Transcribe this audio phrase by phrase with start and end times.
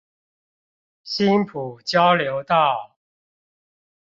[1.03, 2.95] 新埔交流道